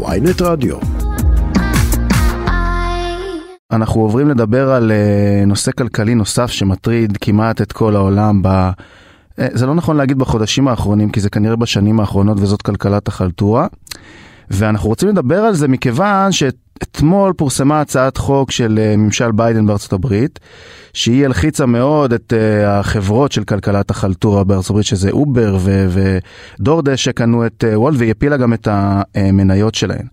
[0.00, 0.76] ויינט רדיו.
[3.72, 8.46] אנחנו עוברים לדבר על אה, נושא כלכלי נוסף שמטריד כמעט את כל העולם ב...
[8.46, 13.66] אה, זה לא נכון להגיד בחודשים האחרונים, כי זה כנראה בשנים האחרונות וזאת כלכלת החלטורה.
[14.52, 19.92] ואנחנו רוצים לדבר על זה מכיוון שאתמול פורסמה הצעת חוק של אה, ממשל ביידן בארצות
[19.92, 20.40] הברית,
[20.92, 22.32] שהיא הלחיצה מאוד את
[22.66, 25.58] החברות של כלכלת החלטורה בארצות הברית, שזה אובר
[26.58, 30.06] ודורדש שקנו את וולט, והיא הפילה גם את המניות שלהן.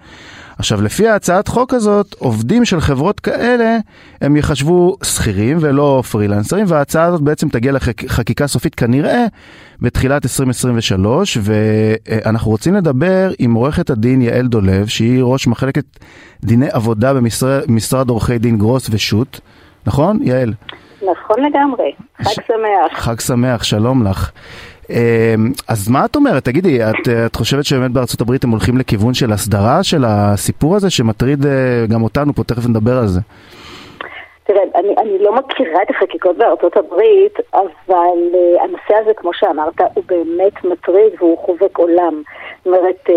[0.59, 3.77] עכשיו, לפי ההצעת חוק הזאת, עובדים של חברות כאלה,
[4.21, 9.25] הם יחשבו שכירים ולא פרילנסרים, וההצעה הזאת בעצם תגיע לחקיקה סופית כנראה
[9.81, 15.85] בתחילת 2023, ואנחנו רוצים לדבר עם עורכת הדין יעל דולב, שהיא ראש מחלקת
[16.43, 19.39] דיני עבודה במשרד עורכי דין גרוס ושות',
[19.87, 20.53] נכון, יעל?
[21.01, 21.91] נכון לגמרי,
[22.21, 22.99] חג שמח.
[22.99, 24.31] חג שמח, שלום לך.
[24.89, 24.95] אמ,
[25.67, 26.45] אז מה את אומרת?
[26.45, 30.89] תגידי, את, את חושבת שבאמת בארצות הברית הם הולכים לכיוון של הסדרה של הסיפור הזה
[30.89, 33.19] שמטריד אה, גם אותנו פה, תכף נדבר על זה.
[34.43, 39.81] תראה, אני, אני לא מכירה את החקיקות בארצות הברית, אבל uh, הנושא הזה, כמו שאמרת,
[39.93, 42.21] הוא באמת מטריד והוא חובק עולם.
[42.57, 43.13] זאת אומרת, uh,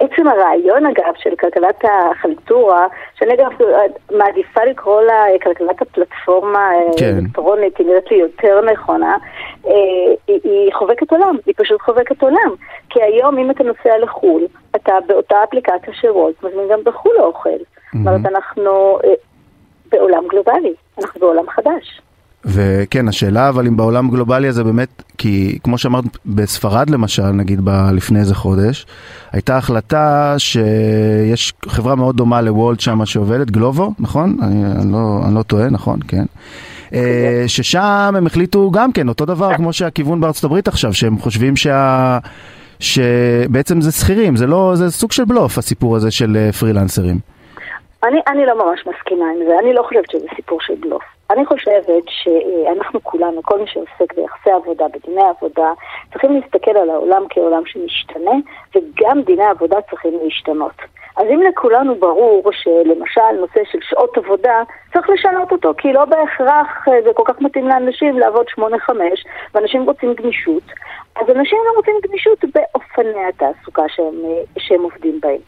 [0.00, 2.86] עצם הרעיון אגב של כלכלת החלטורה,
[3.18, 3.50] שאני אגב
[4.10, 7.14] מעדיפה לקרוא לה כלכלת הפלטפורמה כן.
[7.14, 9.16] האלקטרונית, היא נראית לי יותר נכונה,
[9.66, 9.72] אה,
[10.26, 12.54] היא, היא חובקת עולם, היא פשוט חובקת עולם.
[12.90, 17.50] כי היום אם אתה נוסע לחו"ל, אתה באותה אפליקציה של וולט מזמין גם בחו"ל אוכל.
[17.50, 17.98] זאת mm-hmm.
[17.98, 19.14] אומרת, אנחנו אה,
[19.92, 22.00] בעולם גלובלי, אנחנו בעולם חדש.
[22.44, 27.90] וכן, השאלה אבל אם בעולם גלובלי הזה באמת, כי כמו שאמרת, בספרד למשל, נגיד ב-
[27.92, 28.86] לפני איזה חודש,
[29.32, 34.36] הייתה החלטה שיש חברה מאוד דומה לוולט שם שעובדת, גלובו, נכון?
[34.42, 35.98] אני, אני, לא, אני לא טועה, נכון?
[36.08, 36.24] כן.
[36.94, 41.56] אה, ששם הם החליטו גם כן, אותו דבר כמו שהכיוון בארצות הברית עכשיו, שהם חושבים
[41.56, 42.18] שה...
[42.80, 47.18] שבעצם זה שכירים, זה לא, זה סוג של בלוף הסיפור הזה של אה, פרילנסרים.
[48.04, 51.02] אני, אני לא ממש מסכימה עם זה, אני לא חושבת שזה סיפור של בלוף.
[51.30, 55.72] אני חושבת שאנחנו כולנו, כל מי שעוסק ביחסי עבודה, בדיני עבודה,
[56.12, 58.30] צריכים להסתכל על העולם כעולם שמשתנה,
[58.74, 60.72] וגם דיני עבודה צריכים להשתנות.
[61.16, 64.62] אז אם לכולנו ברור שלמשל נושא של שעות עבודה,
[64.92, 68.62] צריך לשנות אותו, כי לא בהכרח אה, זה כל כך מתאים לאנשים לעבוד 8-5,
[69.54, 70.62] ואנשים רוצים גמישות,
[71.16, 75.40] אז אנשים גם רוצים גמישות באופני התעסוקה שהם, אה, שהם עובדים בהם.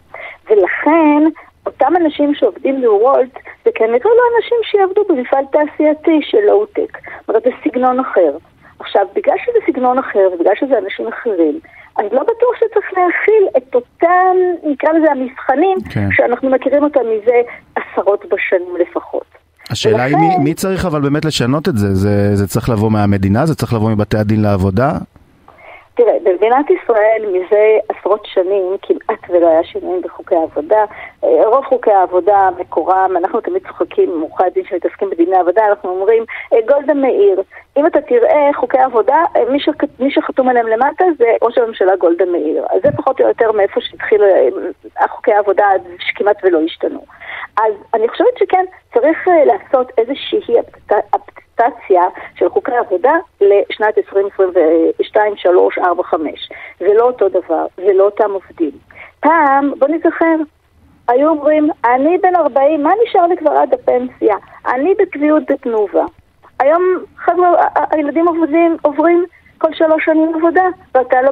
[0.50, 1.22] ולכן
[1.66, 3.34] אותם אנשים שעובדים בוולט
[3.64, 6.98] זה כנראה לא אנשים שיעבדו במפעל תעשייתי של לואו-טק.
[7.20, 8.36] זאת אומרת, זה סגנון אחר.
[8.78, 11.60] עכשיו, בגלל שזה סגנון אחר ובגלל שזה אנשים אחרים,
[11.96, 16.08] אז לא בטוח שצריך להכיל את אותם, נקרא לזה המבחנים, כן.
[16.12, 17.40] שאנחנו מכירים אותם מזה
[17.76, 19.24] עשרות בשנים לפחות.
[19.70, 20.04] השאלה ולכן...
[20.04, 21.94] היא מי, מי צריך אבל באמת לשנות את זה?
[21.94, 22.36] זה?
[22.36, 23.46] זה צריך לבוא מהמדינה?
[23.46, 24.92] זה צריך לבוא מבתי הדין לעבודה?
[26.00, 30.84] תראה, במדינת ישראל מזה עשרות שנים כמעט ולא היה שינויים בחוקי העבודה.
[31.24, 35.90] אה, רוב חוקי העבודה מקורם, אנחנו תמיד צוחקים עם עורכי הדין שמתעסקים בדיני עבודה, אנחנו
[35.90, 37.42] אומרים, אה, גולדה מאיר,
[37.76, 39.68] אם אתה תראה חוקי עבודה, אה, מי, ש...
[39.98, 42.66] מי שחתום עליהם למטה זה ראש הממשלה גולדה מאיר.
[42.70, 44.22] אז זה פחות או יותר מאיפה שהתחיל
[45.08, 45.66] חוקי העבודה
[45.98, 47.00] שכמעט ולא השתנו.
[47.56, 50.40] אז אני חושבת שכן, צריך לעשות איזושהי
[51.60, 52.02] אדפטציה
[52.34, 56.48] של חוקי עבודה לשנת 2022, 3, 4, 5.
[56.80, 58.70] זה לא אותו דבר, זה לא אותם עובדים.
[59.20, 60.36] פעם, בוא נזכר,
[61.08, 64.36] היו אומרים, אני בן 40, מה נשאר לי כבר עד הפנסיה?
[64.66, 66.04] אני בקביעות בתנובה.
[66.60, 66.82] היום
[67.16, 69.24] חבר'ה, הילדים עובדים, עוברים
[69.58, 71.30] כל שלוש שנים עבודה, ואתה לא,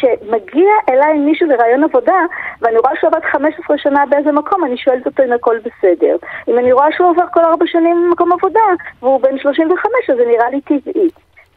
[0.00, 2.20] כשמגיע אליי מישהו לרעיון עבודה,
[2.62, 6.16] ואני רואה שהוא עבד 15 שנה באיזה מקום, אני שואלת אותו אם הכל בסדר.
[6.48, 8.60] אם אני רואה שהוא עובר כל ארבע שנים במקום עבודה,
[9.02, 11.08] והוא בן 35, אז זה נראה לי טבעי.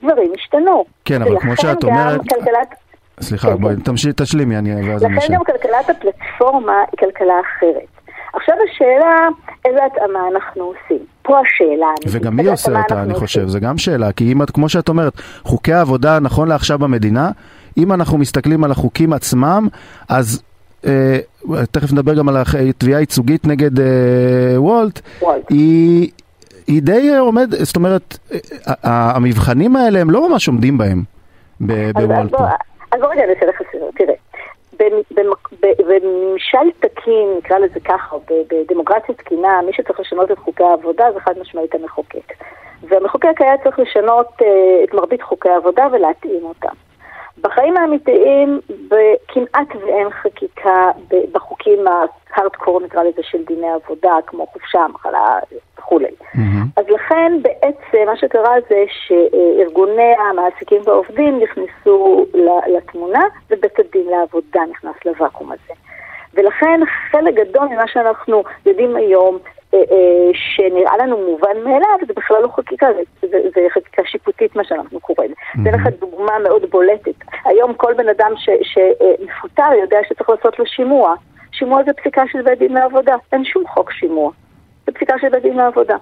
[0.03, 0.85] דברים השתנו.
[1.05, 2.21] כן, אבל כמו שאת אומרת...
[2.29, 2.75] כלכלת...
[3.19, 3.81] סליחה, כן, בואי, כן.
[3.81, 4.95] תמשיכי, תשלימי, אני...
[4.95, 7.93] לכן גם כלכלת הפלטפורמה היא כלכלה אחרת.
[8.33, 9.27] עכשיו השאלה,
[9.65, 11.05] איזה התאמה אנחנו עושים.
[11.21, 11.87] פה השאלה.
[12.11, 15.13] וגם מי עושה אותה, אני חושב, זה גם שאלה, כי אם את, כמו שאת אומרת,
[15.43, 17.31] חוקי העבודה נכון לעכשיו במדינה,
[17.77, 19.67] אם אנחנו מסתכלים על החוקים עצמם,
[20.09, 20.43] אז
[20.85, 21.19] אה,
[21.71, 22.37] תכף נדבר גם על
[22.69, 23.85] התביעה הייצוגית נגד אה,
[24.61, 25.01] וולט.
[25.49, 26.11] היא,
[26.67, 28.37] היא די עומד, זאת אומרת, אה,
[28.85, 31.03] אה, המבחנים האלה הם לא ממש עומדים בהם
[31.59, 32.33] בוולט.
[32.91, 34.13] אז בוא רגע נעשה לך סדר, תראה.
[35.61, 38.15] בממשל תקין, נקרא לזה ככה,
[38.51, 42.33] בדמוקרטיה תקינה, מי שצריך לשנות את חוקי העבודה זה חד משמעית המחוקק.
[42.89, 44.27] והמחוקק היה צריך לשנות
[44.83, 46.73] את מרבית חוקי העבודה ולהתאים אותם.
[47.41, 48.59] בחיים האמיתיים
[49.27, 50.91] כמעט ואין חקיקה
[51.31, 55.39] בחוקים ההארדקור נקרא לזה של דיני עבודה, כמו חופשה, מחלה
[55.77, 56.07] וכולי.
[56.07, 56.63] Mm-hmm.
[56.77, 62.25] אז לכן בעצם מה שקרה זה שארגוני המעסיקים והעובדים נכנסו
[62.67, 65.73] לתמונה ובית הדין לעבודה נכנס לוואקום הזה.
[66.33, 66.79] ולכן
[67.11, 69.37] חלק גדול ממה שאנחנו יודעים היום
[70.33, 74.99] שנראה לנו מובן מאליו, זה בכלל לא חקיקה, זה, זה, זה חקיקה שיפוטית מה שאנחנו
[74.99, 75.31] קוראים.
[75.51, 75.75] אתן mm-hmm.
[75.75, 77.15] לך דוגמה מאוד בולטת.
[77.45, 78.31] היום כל בן אדם
[78.63, 81.15] שמפוטר יודע שצריך לעשות לו שימוע.
[81.51, 84.31] שימוע זה פסיקה של בית דין לעבודה, אין שום חוק שימוע.
[84.85, 85.95] זה פסיקה של בית דין לעבודה.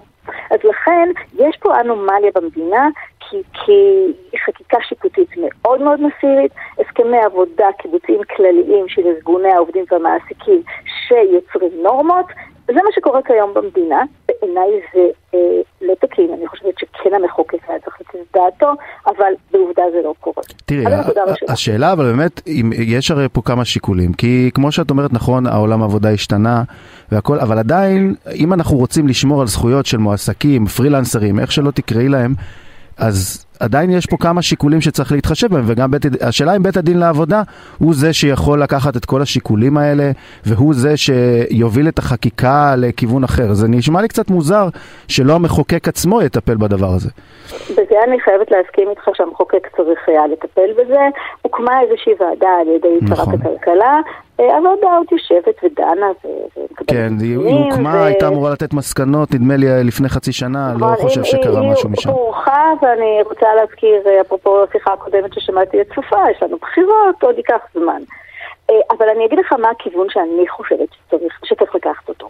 [0.50, 1.08] אז לכן,
[1.38, 2.88] יש פה אנומליה במדינה,
[3.20, 4.12] כי, כי
[4.46, 10.62] חקיקה שיפוטית מאוד מאוד מסירית, הסכמי עבודה קיבוציים כלליים של ארגוני העובדים והמעסיקים
[11.08, 12.26] שיוצרים נורמות,
[12.66, 15.00] זה מה שקורה כיום במדינה, בעיניי זה
[15.34, 15.38] אה,
[15.82, 18.72] לא תקין, אני חושבת שכן המחוקק היה צריך לתת את דעתו,
[19.06, 20.42] אבל בעובדה זה לא קורה.
[20.64, 20.84] תראי,
[21.48, 25.82] השאלה אבל באמת, אם, יש הרי פה כמה שיקולים, כי כמו שאת אומרת, נכון, העולם
[25.82, 26.62] העבודה השתנה
[27.12, 32.08] והכל, אבל עדיין, אם אנחנו רוצים לשמור על זכויות של מועסקים, פרילנסרים, איך שלא תקראי
[32.08, 32.34] להם,
[32.96, 36.98] אז עדיין יש פה כמה שיקולים שצריך להתחשב בהם, וגם בית, השאלה אם בית הדין
[36.98, 37.42] לעבודה
[37.78, 40.10] הוא זה שיכול לקחת את כל השיקולים האלה,
[40.46, 43.52] והוא זה שיוביל את החקיקה לכיוון אחר.
[43.52, 44.68] זה נשמע לי קצת מוזר
[45.08, 47.10] שלא המחוקק עצמו יטפל בדבר הזה.
[47.70, 51.00] בזה אני חייבת להסכים איתך שהמחוקק צריך היה לטפל בזה.
[51.42, 53.16] הוקמה איזושהי ועדה על ידי נכון.
[53.16, 54.00] שרת הכלכלה,
[54.36, 58.04] הוועדה עוד יושבת ודנה ומקבלת כן, היא הוקמה, ו...
[58.04, 62.08] הייתה אמורה לתת מסקנות, נדמה לי לפני חצי שנה, לא נכון, חושב שקרה משהו משם.
[62.08, 67.36] היא הורחה, ואני רוצה להזכיר, אפרופו השיחה הקודמת ששמעתי את צופה, יש לנו בחירות, עוד
[67.36, 68.02] ייקח זמן.
[68.70, 72.28] אה, אבל אני אגיד לך מה הכיוון שאני חושבת שצריך, שצריך לקחת אותו.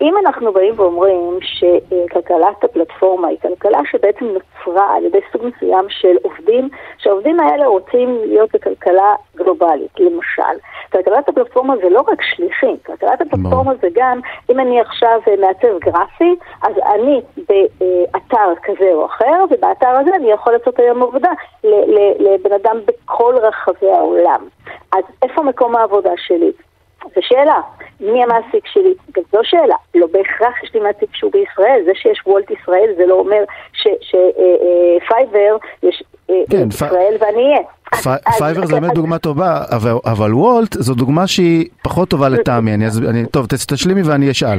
[0.00, 6.16] אם אנחנו באים ואומרים שכלכלת הפלטפורמה היא כלכלה שבעצם נוצרה על ידי סוג מסוים של
[6.22, 6.68] עובדים,
[6.98, 10.58] שהעובדים האלה רוצים להיות בכלכלה גלובלית, למשל.
[10.94, 14.20] כלכלת הפלטפורמה זה לא רק שליחים, כלכלת הפלטפורמה זה גם,
[14.50, 20.52] אם אני עכשיו מעצב גרפי, אז אני באתר כזה או אחר, ובאתר הזה אני יכול
[20.52, 21.30] לעשות היום עבודה
[22.18, 24.48] לבן אדם בכל רחבי העולם.
[24.92, 26.52] אז איפה מקום העבודה שלי?
[27.14, 27.60] זו שאלה.
[28.00, 28.94] מי המעסיק שלי?
[29.12, 29.76] גם זו שאלה.
[29.94, 31.82] לא בהכרח יש לי מעסיק שהוא בישראל.
[31.84, 33.44] זה שיש וולט ישראל זה לא אומר
[33.80, 37.62] שפייבר אה, אה, יש אה, כן, ישראל ואני אהיה.
[38.38, 39.60] פייבר זה באמת דוגמה טובה,
[40.06, 42.70] אבל וולט זו דוגמה שהיא פחות טובה לטעמי.
[43.30, 44.58] טוב, תשלימי ואני אשאל.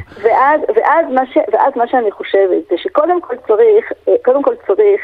[1.54, 3.92] ואז מה שאני חושבת זה שקודם כל צריך,
[4.26, 5.02] קודם כל צריך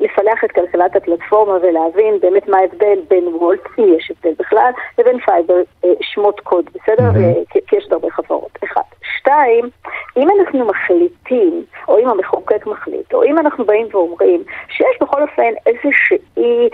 [0.00, 5.18] לפלח את כלכלת הפלטפורמה ולהבין באמת מה ההבדל בין וולט, אם יש הבדל בכלל, לבין
[5.20, 5.54] פייבר,
[6.00, 7.10] שמות קוד, בסדר?
[7.50, 8.58] כי יש הרבה חברות.
[8.64, 8.80] אחד.
[9.18, 9.70] שתיים,
[10.16, 15.52] אם אנחנו מחליטים, או אם המחוקק מחליט, או אם אנחנו באים ואומרים שיש בכל אופן
[15.66, 16.68] איזושהי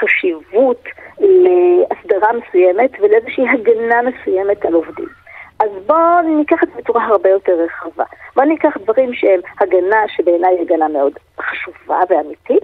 [0.00, 0.84] חשיבות
[1.18, 5.08] להסדרה מסוימת ולאיזושהי הגנה מסוימת על עובדים.
[5.60, 8.04] אז בואו ניקח את זה בצורה הרבה יותר רחבה.
[8.36, 12.62] בואו ניקח דברים שהם הגנה שבעיניי היא הגנה מאוד חשובה ואמיתית,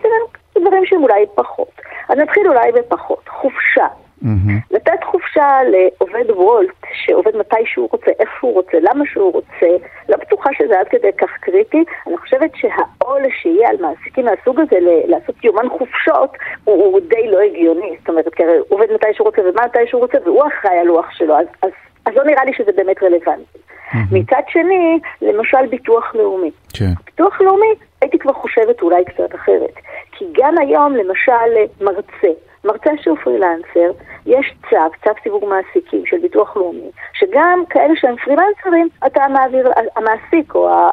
[0.57, 1.81] ודברים שהם אולי פחות.
[2.09, 3.29] אז נתחיל אולי בפחות.
[3.29, 3.87] חופשה.
[4.25, 4.75] Mm-hmm.
[4.77, 10.17] לתת חופשה לעובד וולט, שעובד מתי שהוא רוצה, איפה הוא רוצה, למה שהוא רוצה, לא
[10.17, 11.85] בטוחה שזה עד כדי כך קריטי.
[12.07, 14.77] אני חושבת שהעול שיהיה על מעסיקים מהסוג הזה
[15.07, 16.31] לעשות יומן חופשות
[16.65, 17.97] הוא, הוא די לא הגיוני.
[17.99, 20.87] זאת אומרת, כי הוא עובד מתי שהוא רוצה ומה מתי שהוא רוצה, והוא אחראי על
[20.87, 21.71] לוח שלו, אז, אז,
[22.07, 23.59] אז לא נראה לי שזה באמת רלוונטי.
[23.59, 23.97] Mm-hmm.
[24.13, 26.51] מצד שני, למשל ביטוח לאומי.
[26.75, 26.93] כן.
[27.07, 29.75] ביטוח לאומי, הייתי כבר חושבת אולי קצת אחרת.
[30.13, 31.51] כי גם היום, למשל,
[31.81, 32.33] מרצה,
[32.65, 33.91] מרצה שהוא פרילנסר,
[34.27, 40.55] יש צו, צו סיווג מעסיקים של ביטוח לאומי, שגם כאלה שהם פרילנסרים, אתה מעביר, המעסיק
[40.55, 40.91] או ה,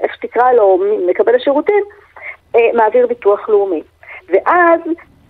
[0.00, 1.84] איך שתקרא לו, מקבל השירותים,
[2.56, 3.82] אה, מעביר ביטוח לאומי.
[4.28, 4.80] ואז,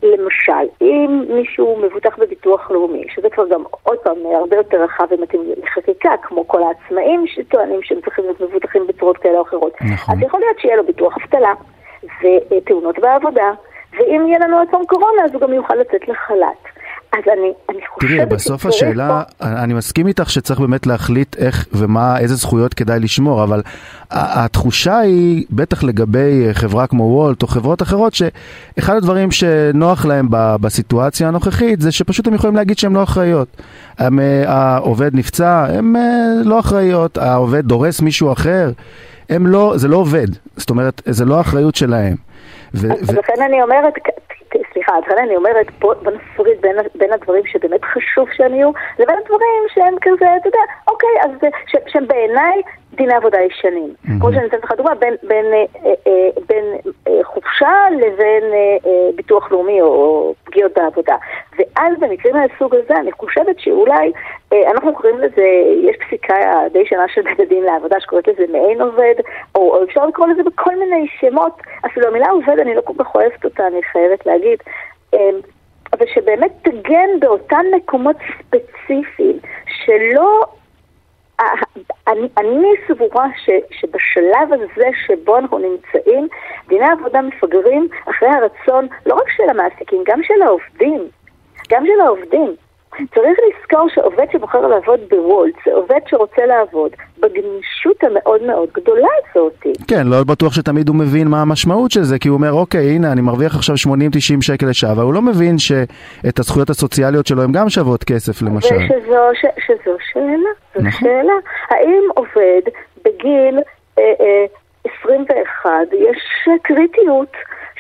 [0.03, 5.41] למשל, אם מישהו מבוטח בביטוח לאומי, שזה כבר גם עוד פעם הרבה יותר רחב ומתאים
[5.63, 10.15] לחקיקה, כמו כל העצמאים שטוענים שהם צריכים להיות מבוטחים בצורות כאלה או אחרות, נכון.
[10.15, 11.53] אז יכול להיות שיהיה לו ביטוח אבטלה
[12.51, 13.53] ותאונות בעבודה.
[14.11, 16.81] ואם יהיה לנו עוד פעם קורונה, אז הוא גם יוכל לצאת לחל"ת.
[17.13, 18.11] אז אני, אני חושבת...
[18.11, 19.47] תראי, בסוף השאלה, פה...
[19.47, 23.63] אני מסכים איתך שצריך באמת להחליט איך ומה, איזה זכויות כדאי לשמור, אבל
[24.11, 31.29] התחושה היא, בטח לגבי חברה כמו וולט או חברות אחרות, שאחד הדברים שנוח להם בסיטואציה
[31.29, 33.49] הנוכחית, זה שפשוט הם יכולים להגיד שהן לא אחראיות.
[33.99, 36.03] הם, אה, העובד נפצע, הן אה,
[36.45, 38.71] לא אחראיות, העובד דורס מישהו אחר,
[39.31, 40.27] הם לא, זה לא עובד.
[40.57, 42.17] זאת אומרת, זה לא אחריות שלהם.
[42.75, 43.95] ו- אז ו- לכן אני אומרת,
[44.73, 49.17] סליחה, לכן אני אומרת, בוא, בוא נפריד בין, בין הדברים שבאמת חשוב שהם יהיו, לבין
[49.25, 51.31] הדברים שהם כזה, אתה יודע, אוקיי, אז
[51.67, 52.63] ש, שהם בעיניי
[52.95, 53.95] דיני עבודה ישנים.
[53.95, 54.11] Mm-hmm.
[54.21, 55.65] כמו שאני אתן לך דוגמה, בין, בין, אה,
[56.07, 56.91] אה, בין אה,
[57.61, 61.17] חופשה לבין אה, אה, ביטוח לאומי או, פגיעות בעבודה.
[61.59, 64.13] ואז במקרים מהסוג הזה, אני חושבת שאולי,
[64.53, 65.47] אה, אנחנו קוראים לזה,
[65.83, 66.35] יש פסיקה
[66.73, 69.15] די שנה של בית הדין לעבודה שקוראת לזה מעין עובד,
[69.55, 73.15] או, או אפשר לקרוא לזה בכל מיני שמות, אפילו המילה עובד, אני לא כל כך
[73.15, 74.59] אוהבת אותה, אני חייבת להגיד.
[75.15, 75.31] אה,
[75.93, 80.45] אבל שבאמת תגן באותם מקומות ספציפיים שלא...
[82.09, 86.29] אני, אני סבורה ש, שבשלב הזה שבו אנחנו נמצאים,
[86.69, 91.09] דיני עבודה מפגרים אחרי הרצון לא רק של המעסיקים, גם של העובדים.
[91.71, 92.57] גם של העובדים.
[92.99, 99.67] צריך לזכור שעובד שבוחר לעבוד בוולט, זה עובד שרוצה לעבוד בגמישות המאוד מאוד גדולה הזאת.
[99.89, 103.13] כן, לא בטוח שתמיד הוא מבין מה המשמעות של זה, כי הוא אומר, אוקיי, הנה,
[103.13, 103.89] אני מרוויח עכשיו 80-90
[104.41, 108.77] שקל לשעה, אבל הוא לא מבין שאת הזכויות הסוציאליות שלו הן גם שוות כסף, למשל.
[108.77, 110.91] ושזו ש, שזו שאלה, זו נכון.
[111.01, 111.35] שאלה.
[111.71, 112.63] האם עובד
[113.05, 113.59] בגיל
[113.99, 114.45] אה, אה,
[115.03, 117.33] 21, יש קריטיות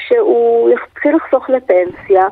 [0.08, 2.22] שהוא יתחיל לחסוך לפנסיה?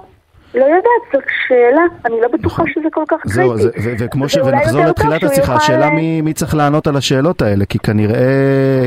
[0.55, 2.63] לא יודעת, זאת שאלה, אני לא בטוחה.
[2.67, 3.35] שזה כל כך קריטי.
[3.35, 3.53] זהו,
[3.99, 4.37] וכמו ש...
[4.37, 5.91] ונחזור לתחילת השיחה, השאלה
[6.23, 8.19] מי צריך לענות על השאלות האלה, כי כנראה,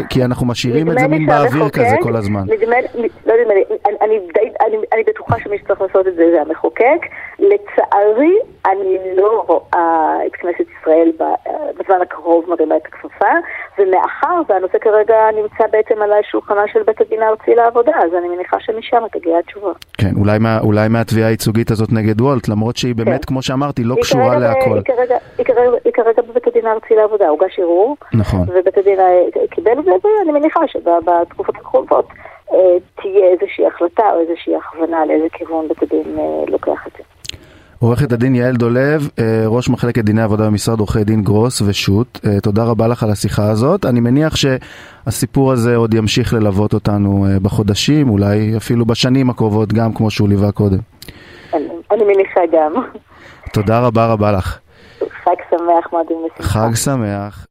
[0.09, 2.41] כי אנחנו משאירים את זה מין באוויר כזה כל הזמן.
[2.41, 3.63] נדמה לי, לא נדמה לי,
[4.93, 6.99] אני בטוחה שמי שצריך לעשות את זה זה המחוקק.
[7.39, 11.11] לצערי, אני לא רואה את כנסת ישראל
[11.79, 13.31] בזמן הקרוב מרימה את הכפפה,
[13.81, 18.57] ומאחר והנושא כרגע נמצא בעצם על שולחנה של בית הדין הארצי לעבודה, אז אני מניחה
[18.59, 19.71] שמשם תגיע התשובה.
[19.97, 20.11] כן,
[20.63, 23.27] אולי מהתביעה הייצוגית הזאת נגד וולט, למרות שהיא באמת, כן.
[23.27, 24.79] כמו שאמרתי, לא קשורה להכל.
[25.85, 27.97] היא כרגע בבית הדין הארצי לעבודה, הוגש ערעור.
[28.13, 28.41] נכון.
[28.47, 28.99] ובית הדין
[29.49, 32.07] קיבל את זה, ואני מניחה שבתקופות הקרובות
[32.53, 37.03] אה, תהיה איזושהי החלטה או איזושהי הכוונה לאיזה כיוון בית הדין אה, לוקח את זה.
[37.81, 42.63] עורכת הדין יעל דולב, אה, ראש מחלקת דיני עבודה במשרד עורכי דין גרוס ושות', תודה
[42.63, 43.85] רבה לך על השיחה הזאת.
[43.85, 50.11] אני מניח שהסיפור הזה עוד ימשיך ללוות אותנו בחודשים, אולי אפילו בשנים הקרובות גם, כמו
[50.11, 50.77] שהוא ליווה קודם.
[51.91, 52.73] אני מניחה גם.
[53.53, 54.59] תודה רבה רבה לך.
[55.23, 56.43] חג שמח, לשמחה.
[56.43, 57.45] חג שמח.